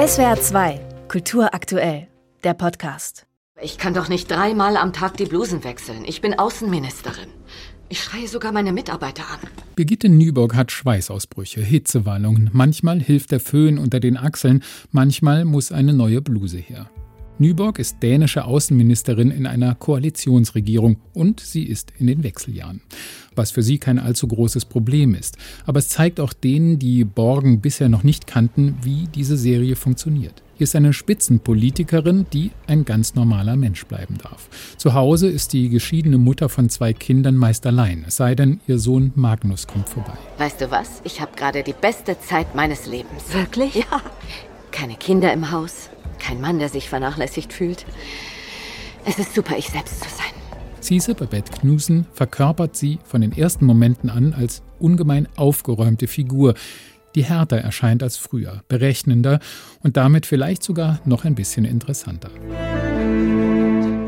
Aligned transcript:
SWR 0.00 0.40
2, 0.40 0.80
Kultur 1.08 1.52
aktuell, 1.52 2.08
der 2.42 2.54
Podcast. 2.54 3.26
Ich 3.60 3.76
kann 3.76 3.92
doch 3.92 4.08
nicht 4.08 4.30
dreimal 4.30 4.78
am 4.78 4.94
Tag 4.94 5.18
die 5.18 5.26
Blusen 5.26 5.62
wechseln. 5.62 6.06
Ich 6.06 6.22
bin 6.22 6.38
Außenministerin. 6.38 7.28
Ich 7.90 8.02
schreie 8.02 8.26
sogar 8.26 8.50
meine 8.50 8.72
Mitarbeiter 8.72 9.24
an. 9.30 9.40
Birgitte 9.76 10.08
Nyborg 10.08 10.54
hat 10.54 10.72
Schweißausbrüche, 10.72 11.60
Hitzewallungen. 11.60 12.48
Manchmal 12.54 12.98
hilft 12.98 13.30
der 13.30 13.40
Föhn 13.40 13.76
unter 13.76 14.00
den 14.00 14.16
Achseln, 14.16 14.64
manchmal 14.90 15.44
muss 15.44 15.70
eine 15.70 15.92
neue 15.92 16.22
Bluse 16.22 16.56
her. 16.56 16.88
Nyborg 17.40 17.78
ist 17.78 18.02
dänische 18.02 18.44
Außenministerin 18.44 19.30
in 19.30 19.46
einer 19.46 19.74
Koalitionsregierung 19.74 20.98
und 21.14 21.40
sie 21.40 21.62
ist 21.62 21.90
in 21.98 22.06
den 22.06 22.22
Wechseljahren. 22.22 22.82
Was 23.34 23.50
für 23.50 23.62
sie 23.62 23.78
kein 23.78 23.98
allzu 23.98 24.28
großes 24.28 24.66
Problem 24.66 25.14
ist. 25.14 25.38
Aber 25.64 25.78
es 25.78 25.88
zeigt 25.88 26.20
auch 26.20 26.34
denen, 26.34 26.78
die 26.78 27.02
Borgen 27.04 27.62
bisher 27.62 27.88
noch 27.88 28.02
nicht 28.02 28.26
kannten, 28.26 28.76
wie 28.82 29.08
diese 29.14 29.38
Serie 29.38 29.74
funktioniert. 29.74 30.42
Hier 30.56 30.64
ist 30.64 30.76
eine 30.76 30.92
Spitzenpolitikerin, 30.92 32.26
die 32.30 32.50
ein 32.66 32.84
ganz 32.84 33.14
normaler 33.14 33.56
Mensch 33.56 33.86
bleiben 33.86 34.18
darf. 34.22 34.50
Zu 34.76 34.92
Hause 34.92 35.30
ist 35.30 35.54
die 35.54 35.70
geschiedene 35.70 36.18
Mutter 36.18 36.50
von 36.50 36.68
zwei 36.68 36.92
Kindern 36.92 37.36
meist 37.36 37.64
allein, 37.64 38.04
es 38.06 38.16
sei 38.16 38.34
denn, 38.34 38.60
ihr 38.66 38.78
Sohn 38.78 39.12
Magnus 39.14 39.66
kommt 39.66 39.88
vorbei. 39.88 40.12
Weißt 40.36 40.60
du 40.60 40.70
was? 40.70 41.00
Ich 41.04 41.22
habe 41.22 41.32
gerade 41.34 41.62
die 41.62 41.72
beste 41.72 42.20
Zeit 42.20 42.54
meines 42.54 42.84
Lebens. 42.84 43.32
Wirklich? 43.32 43.76
Ja. 43.76 44.02
Keine 44.72 44.96
Kinder 44.96 45.32
im 45.32 45.50
Haus, 45.50 45.88
kein 46.20 46.40
Mann, 46.40 46.58
der 46.58 46.68
sich 46.68 46.88
vernachlässigt 46.88 47.52
fühlt. 47.52 47.84
Es 49.04 49.18
ist 49.18 49.34
super, 49.34 49.56
ich 49.56 49.68
selbst 49.68 50.02
zu 50.02 50.08
sein. 50.08 50.32
Cise 50.80 51.14
Babette 51.14 51.52
Knudsen 51.52 52.06
verkörpert 52.12 52.76
sie 52.76 52.98
von 53.04 53.20
den 53.20 53.32
ersten 53.32 53.66
Momenten 53.66 54.10
an 54.10 54.34
als 54.34 54.62
ungemein 54.78 55.28
aufgeräumte 55.36 56.06
Figur, 56.06 56.54
die 57.14 57.24
härter 57.24 57.58
erscheint 57.58 58.02
als 58.02 58.16
früher, 58.16 58.62
berechnender 58.68 59.40
und 59.82 59.96
damit 59.96 60.26
vielleicht 60.26 60.62
sogar 60.62 61.00
noch 61.04 61.24
ein 61.24 61.34
bisschen 61.34 61.64
interessanter. 61.64 62.30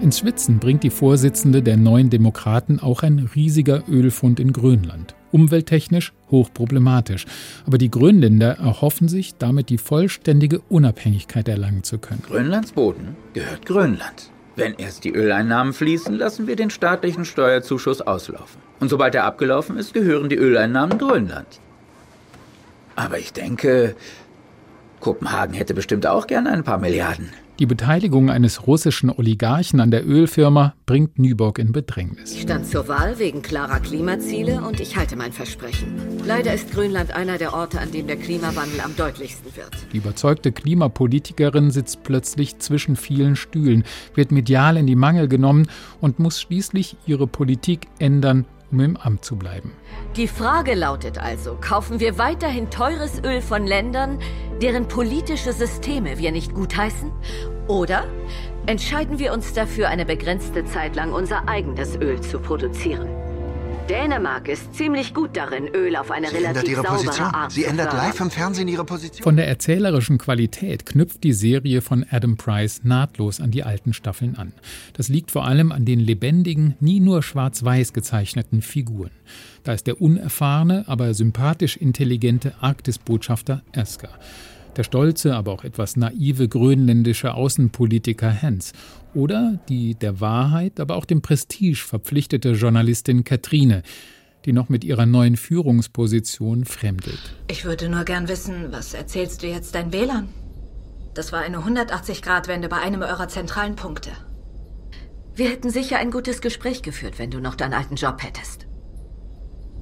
Ins 0.00 0.20
Schwitzen 0.20 0.60
bringt 0.60 0.84
die 0.84 0.90
Vorsitzende 0.90 1.62
der 1.64 1.76
neuen 1.76 2.10
Demokraten 2.10 2.78
auch 2.78 3.02
ein 3.02 3.28
riesiger 3.34 3.82
Ölfund 3.88 4.38
in 4.38 4.52
Grönland. 4.52 5.15
Umwelttechnisch 5.32 6.12
hochproblematisch. 6.30 7.26
Aber 7.66 7.78
die 7.78 7.90
Grönländer 7.90 8.58
erhoffen 8.58 9.08
sich, 9.08 9.34
damit 9.36 9.68
die 9.68 9.78
vollständige 9.78 10.60
Unabhängigkeit 10.68 11.48
erlangen 11.48 11.82
zu 11.82 11.98
können. 11.98 12.22
Grönlands 12.26 12.72
Boden 12.72 13.16
gehört 13.32 13.66
Grönland. 13.66 14.30
Wenn 14.56 14.74
erst 14.74 15.04
die 15.04 15.12
Öleinnahmen 15.12 15.74
fließen, 15.74 16.14
lassen 16.14 16.46
wir 16.46 16.56
den 16.56 16.70
staatlichen 16.70 17.26
Steuerzuschuss 17.26 18.00
auslaufen. 18.00 18.60
Und 18.80 18.88
sobald 18.88 19.14
er 19.14 19.24
abgelaufen 19.24 19.76
ist, 19.76 19.92
gehören 19.92 20.28
die 20.28 20.36
Öleinnahmen 20.36 20.98
Grönland. 20.98 21.60
Aber 22.94 23.18
ich 23.18 23.34
denke, 23.34 23.94
Kopenhagen 25.00 25.54
hätte 25.54 25.74
bestimmt 25.74 26.06
auch 26.06 26.26
gern 26.26 26.46
ein 26.46 26.64
paar 26.64 26.78
Milliarden. 26.78 27.30
Die 27.58 27.64
Beteiligung 27.64 28.28
eines 28.28 28.66
russischen 28.66 29.08
Oligarchen 29.08 29.80
an 29.80 29.90
der 29.90 30.06
Ölfirma 30.06 30.74
bringt 30.84 31.18
Nyborg 31.18 31.58
in 31.58 31.72
Bedrängnis. 31.72 32.34
Ich 32.34 32.42
stand 32.42 32.66
zur 32.66 32.86
Wahl 32.86 33.18
wegen 33.18 33.40
klarer 33.40 33.80
Klimaziele 33.80 34.60
und 34.60 34.78
ich 34.78 34.94
halte 34.94 35.16
mein 35.16 35.32
Versprechen. 35.32 35.86
Leider 36.26 36.52
ist 36.52 36.70
Grönland 36.70 37.12
einer 37.12 37.38
der 37.38 37.54
Orte, 37.54 37.80
an 37.80 37.90
dem 37.92 38.08
der 38.08 38.16
Klimawandel 38.16 38.82
am 38.82 38.94
deutlichsten 38.94 39.56
wird. 39.56 39.70
Die 39.94 39.96
überzeugte 39.96 40.52
Klimapolitikerin 40.52 41.70
sitzt 41.70 42.02
plötzlich 42.02 42.58
zwischen 42.58 42.94
vielen 42.94 43.36
Stühlen, 43.36 43.84
wird 44.14 44.32
medial 44.32 44.76
in 44.76 44.86
die 44.86 44.94
Mangel 44.94 45.26
genommen 45.26 45.68
und 46.02 46.18
muss 46.18 46.38
schließlich 46.38 46.98
ihre 47.06 47.26
Politik 47.26 47.86
ändern, 47.98 48.44
um 48.70 48.80
im 48.80 48.96
Amt 48.96 49.24
zu 49.24 49.36
bleiben. 49.36 49.72
Die 50.16 50.28
Frage 50.28 50.74
lautet 50.74 51.18
also, 51.18 51.56
kaufen 51.60 52.00
wir 52.00 52.18
weiterhin 52.18 52.70
teures 52.70 53.22
Öl 53.22 53.40
von 53.40 53.66
Ländern, 53.66 54.18
deren 54.60 54.88
politische 54.88 55.52
Systeme 55.52 56.18
wir 56.18 56.32
nicht 56.32 56.54
gutheißen? 56.54 57.10
Oder 57.68 58.04
entscheiden 58.66 59.18
wir 59.18 59.32
uns 59.32 59.52
dafür, 59.52 59.88
eine 59.88 60.04
begrenzte 60.04 60.64
Zeit 60.64 60.96
lang 60.96 61.12
unser 61.12 61.48
eigenes 61.48 61.96
Öl 61.96 62.20
zu 62.20 62.38
produzieren? 62.38 63.25
Dänemark 63.88 64.48
ist 64.48 64.74
ziemlich 64.74 65.14
gut 65.14 65.36
darin, 65.36 65.68
Öl 65.68 65.94
auf 65.94 66.10
eine 66.10 66.28
Sie 66.28 66.36
relativ 66.38 66.56
ändert 66.56 66.68
ihre 66.68 66.82
saubere 66.82 67.04
Position. 67.04 67.26
Art 67.28 67.52
Sie 67.52 67.62
zu 67.62 67.68
ändert 67.68 67.92
live 67.92 68.20
im 68.20 68.30
Fernsehen 68.32 68.66
ihre 68.66 68.84
Position. 68.84 69.22
Von 69.22 69.36
der 69.36 69.46
erzählerischen 69.46 70.18
Qualität 70.18 70.86
knüpft 70.86 71.22
die 71.22 71.32
Serie 71.32 71.80
von 71.82 72.04
Adam 72.10 72.36
Price 72.36 72.80
nahtlos 72.82 73.40
an 73.40 73.52
die 73.52 73.62
alten 73.62 73.92
Staffeln 73.92 74.34
an. 74.36 74.52
Das 74.94 75.08
liegt 75.08 75.30
vor 75.30 75.44
allem 75.44 75.70
an 75.70 75.84
den 75.84 76.00
lebendigen, 76.00 76.74
nie 76.80 76.98
nur 76.98 77.22
schwarz-weiß 77.22 77.92
gezeichneten 77.92 78.60
Figuren. 78.60 79.12
Da 79.62 79.72
ist 79.72 79.86
der 79.86 80.00
unerfahrene, 80.00 80.84
aber 80.88 81.14
sympathisch 81.14 81.76
intelligente 81.76 82.54
Arktisbotschafter 82.60 83.62
Esker. 83.70 84.10
Der 84.76 84.84
stolze, 84.84 85.34
aber 85.34 85.52
auch 85.52 85.64
etwas 85.64 85.96
naive 85.96 86.48
grönländische 86.48 87.32
Außenpolitiker 87.32 88.42
Hans 88.42 88.72
oder 89.14 89.58
die 89.70 89.94
der 89.94 90.20
Wahrheit, 90.20 90.80
aber 90.80 90.96
auch 90.96 91.06
dem 91.06 91.22
Prestige 91.22 91.76
verpflichtete 91.76 92.50
Journalistin 92.52 93.24
Katrine, 93.24 93.82
die 94.44 94.52
noch 94.52 94.68
mit 94.68 94.84
ihrer 94.84 95.06
neuen 95.06 95.36
Führungsposition 95.36 96.66
fremdelt. 96.66 97.18
Ich 97.48 97.64
würde 97.64 97.88
nur 97.88 98.04
gern 98.04 98.28
wissen, 98.28 98.70
was 98.70 98.92
erzählst 98.92 99.42
du 99.42 99.46
jetzt 99.46 99.74
deinen 99.74 99.92
Wählern? 99.94 100.28
Das 101.14 101.32
war 101.32 101.40
eine 101.40 101.58
180-Grad-Wende 101.58 102.68
bei 102.68 102.76
einem 102.76 103.00
eurer 103.00 103.28
zentralen 103.28 103.76
Punkte. 103.76 104.10
Wir 105.34 105.48
hätten 105.48 105.70
sicher 105.70 105.96
ein 105.96 106.10
gutes 106.10 106.42
Gespräch 106.42 106.82
geführt, 106.82 107.18
wenn 107.18 107.30
du 107.30 107.40
noch 107.40 107.54
deinen 107.54 107.72
alten 107.72 107.96
Job 107.96 108.22
hättest. 108.22 108.65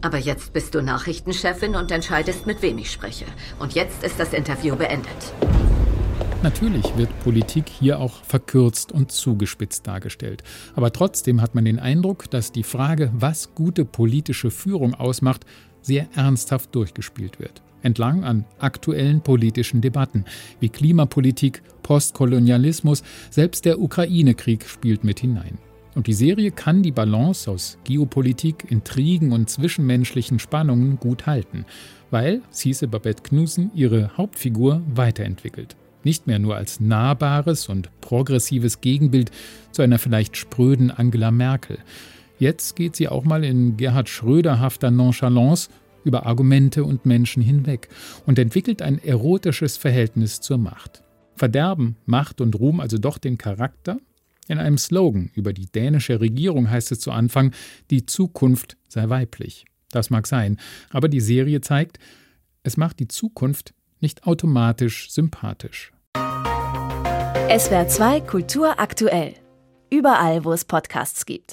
Aber 0.04 0.18
jetzt 0.18 0.52
bist 0.52 0.74
du 0.74 0.82
Nachrichtenchefin 0.82 1.74
und 1.76 1.90
entscheidest, 1.90 2.46
mit 2.46 2.60
wem 2.60 2.76
ich 2.76 2.90
spreche. 2.90 3.24
Und 3.58 3.72
jetzt 3.72 4.04
ist 4.04 4.20
das 4.20 4.34
Interview 4.34 4.76
beendet. 4.76 5.08
Natürlich 6.42 6.94
wird 6.98 7.08
Politik 7.20 7.70
hier 7.70 7.98
auch 7.98 8.22
verkürzt 8.22 8.92
und 8.92 9.10
zugespitzt 9.10 9.86
dargestellt. 9.86 10.42
Aber 10.76 10.92
trotzdem 10.92 11.40
hat 11.40 11.54
man 11.54 11.64
den 11.64 11.78
Eindruck, 11.78 12.30
dass 12.30 12.52
die 12.52 12.64
Frage, 12.64 13.10
was 13.14 13.54
gute 13.54 13.86
politische 13.86 14.50
Führung 14.50 14.92
ausmacht, 14.92 15.46
sehr 15.80 16.06
ernsthaft 16.14 16.74
durchgespielt 16.74 17.40
wird. 17.40 17.62
Entlang 17.80 18.24
an 18.24 18.44
aktuellen 18.58 19.22
politischen 19.22 19.80
Debatten 19.80 20.26
wie 20.60 20.68
Klimapolitik, 20.68 21.62
Postkolonialismus, 21.82 23.02
selbst 23.30 23.64
der 23.64 23.80
Ukraine-Krieg 23.80 24.68
spielt 24.68 25.02
mit 25.02 25.20
hinein. 25.20 25.56
Und 25.94 26.08
die 26.08 26.12
Serie 26.12 26.50
kann 26.50 26.82
die 26.82 26.90
Balance 26.90 27.50
aus 27.50 27.78
Geopolitik, 27.84 28.70
Intrigen 28.70 29.32
und 29.32 29.48
zwischenmenschlichen 29.48 30.38
Spannungen 30.38 30.98
gut 30.98 31.26
halten, 31.26 31.64
weil 32.10 32.42
Cise 32.52 32.88
Babette 32.88 33.22
Knudsen 33.22 33.70
ihre 33.74 34.16
Hauptfigur 34.16 34.82
weiterentwickelt. 34.92 35.76
Nicht 36.02 36.26
mehr 36.26 36.38
nur 36.38 36.56
als 36.56 36.80
nahbares 36.80 37.68
und 37.68 37.88
progressives 38.00 38.80
Gegenbild 38.80 39.30
zu 39.72 39.82
einer 39.82 39.98
vielleicht 39.98 40.36
spröden 40.36 40.90
Angela 40.90 41.30
Merkel. 41.30 41.78
Jetzt 42.38 42.76
geht 42.76 42.96
sie 42.96 43.08
auch 43.08 43.24
mal 43.24 43.44
in 43.44 43.76
Gerhard 43.76 44.08
Schröderhafter 44.08 44.90
Nonchalance 44.90 45.70
über 46.04 46.26
Argumente 46.26 46.84
und 46.84 47.06
Menschen 47.06 47.42
hinweg 47.42 47.88
und 48.26 48.38
entwickelt 48.38 48.82
ein 48.82 49.02
erotisches 49.02 49.76
Verhältnis 49.76 50.40
zur 50.40 50.58
Macht. 50.58 51.02
Verderben 51.36 51.96
Macht 52.04 52.40
und 52.40 52.58
Ruhm 52.58 52.80
also 52.80 52.98
doch 52.98 53.18
den 53.18 53.38
Charakter? 53.38 53.98
In 54.46 54.58
einem 54.58 54.76
Slogan 54.76 55.30
über 55.34 55.52
die 55.52 55.66
dänische 55.66 56.20
Regierung 56.20 56.70
heißt 56.70 56.92
es 56.92 57.00
zu 57.00 57.10
Anfang, 57.12 57.52
die 57.90 58.04
Zukunft 58.04 58.76
sei 58.88 59.08
weiblich. 59.08 59.64
Das 59.90 60.10
mag 60.10 60.26
sein, 60.26 60.58
aber 60.90 61.08
die 61.08 61.20
Serie 61.20 61.60
zeigt, 61.60 61.98
es 62.62 62.76
macht 62.76 62.98
die 62.98 63.08
Zukunft 63.08 63.74
nicht 64.00 64.26
automatisch 64.26 65.10
sympathisch. 65.10 65.92
SWR 66.16 67.88
2 67.88 68.20
Kultur 68.22 68.78
aktuell. 68.78 69.34
Überall, 69.90 70.44
wo 70.44 70.52
es 70.52 70.64
Podcasts 70.64 71.24
gibt. 71.24 71.52